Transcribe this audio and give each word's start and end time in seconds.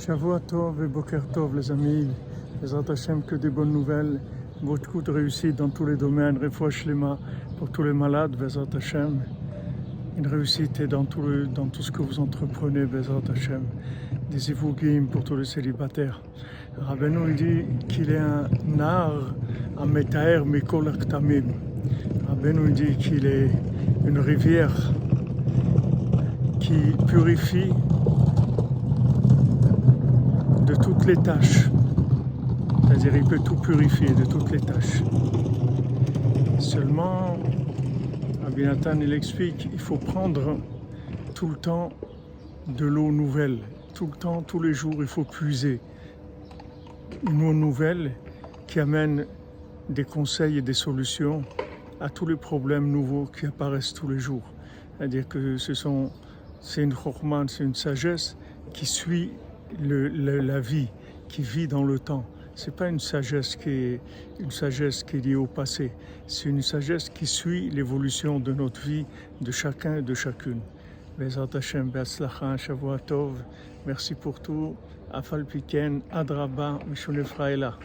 Shavua 0.00 0.40
Tov 0.40 0.82
et 0.82 0.88
Boker 0.88 1.26
Tov, 1.30 1.54
les 1.56 1.70
amis. 1.70 2.08
Les 2.62 2.74
Hashem, 2.74 3.22
que 3.22 3.34
des 3.34 3.50
bonnes 3.50 3.70
nouvelles. 3.70 4.18
Beaucoup 4.62 5.02
de 5.02 5.10
réussite 5.10 5.56
dans 5.56 5.68
tous 5.68 5.84
les 5.84 5.96
domaines. 5.96 6.38
Refouach 6.38 6.86
Lema 6.86 7.18
pour 7.58 7.70
tous 7.70 7.82
les 7.82 7.92
malades, 7.92 8.34
Bezat 8.34 8.74
Hashem. 8.74 9.20
Une 10.16 10.26
réussite 10.26 10.80
dans 10.84 11.04
tout, 11.04 11.44
dans 11.54 11.66
tout 11.66 11.82
ce 11.82 11.92
que 11.92 12.00
vous 12.00 12.18
entreprenez, 12.18 12.86
Bezat 12.86 13.30
Hashem. 13.30 13.60
Des 14.30 14.50
Ivougim 14.50 15.04
pour 15.10 15.22
tous 15.22 15.36
les 15.36 15.44
célibataires. 15.44 16.22
Rabbeinu 16.78 17.34
dit 17.34 17.64
qu'il 17.86 18.10
est 18.10 18.16
un 18.16 18.48
nar, 18.64 19.34
un 19.76 19.86
métaer, 19.86 20.46
Mikol 20.46 20.88
Aktamim. 20.88 21.44
Rabbeinu 22.26 22.72
dit 22.72 22.96
qu'il 22.96 23.26
est 23.26 23.50
une 24.06 24.18
rivière 24.18 24.92
qui 26.58 26.96
purifie 27.06 27.70
de 30.70 30.76
toutes 30.76 31.04
les 31.04 31.16
tâches. 31.16 31.68
C'est-à-dire 32.86 33.16
il 33.16 33.24
peut 33.24 33.40
tout 33.40 33.56
purifier 33.56 34.10
de 34.14 34.24
toutes 34.24 34.52
les 34.52 34.60
tâches. 34.60 35.02
Seulement, 36.60 37.36
Abinatan 38.46 39.00
il 39.00 39.12
explique, 39.12 39.68
il 39.72 39.80
faut 39.80 39.96
prendre 39.96 40.58
tout 41.34 41.48
le 41.48 41.56
temps 41.56 41.88
de 42.68 42.86
l'eau 42.86 43.10
nouvelle. 43.10 43.58
Tout 43.94 44.06
le 44.06 44.16
temps, 44.16 44.42
tous 44.42 44.62
les 44.62 44.72
jours, 44.72 44.94
il 45.00 45.08
faut 45.08 45.24
puiser 45.24 45.80
une 47.28 47.42
eau 47.42 47.52
nouvelle 47.52 48.12
qui 48.68 48.78
amène 48.78 49.26
des 49.88 50.04
conseils 50.04 50.58
et 50.58 50.62
des 50.62 50.74
solutions 50.74 51.42
à 52.00 52.08
tous 52.08 52.26
les 52.26 52.36
problèmes 52.36 52.92
nouveaux 52.92 53.26
qui 53.26 53.46
apparaissent 53.46 53.92
tous 53.92 54.06
les 54.06 54.20
jours. 54.20 54.44
C'est-à-dire 54.96 55.26
que 55.26 55.56
ce 55.56 55.74
sont, 55.74 56.12
c'est 56.60 56.82
une 56.82 56.94
chorman, 56.94 57.48
c'est 57.48 57.64
une 57.64 57.74
sagesse 57.74 58.36
qui 58.72 58.86
suit 58.86 59.32
la 59.78 60.60
vie, 60.60 60.88
qui 61.28 61.42
vit 61.42 61.68
dans 61.68 61.84
le 61.84 61.98
temps. 61.98 62.24
C'est 62.54 62.74
pas 62.74 62.88
une 62.88 62.98
sagesse 62.98 63.56
qui 63.56 63.70
est 63.70 64.00
une 64.38 64.50
sagesse 64.50 65.02
qui 65.02 65.16
est 65.16 65.20
liée 65.20 65.34
au 65.34 65.46
passé. 65.46 65.92
C'est 66.26 66.48
une 66.48 66.62
sagesse 66.62 67.08
qui 67.08 67.26
suit 67.26 67.70
l'évolution 67.70 68.40
de 68.40 68.52
notre 68.52 68.80
vie, 68.80 69.06
de 69.40 69.50
chacun 69.50 69.96
et 69.96 70.02
de 70.02 70.14
chacune. 70.14 70.60
Merci 73.86 74.14
pour 74.14 74.40
tout. 74.40 74.76
Afal 75.12 75.44
Piken, 75.44 76.02
Adraba, 76.10 76.78
Mishonefraïla. 76.86 77.78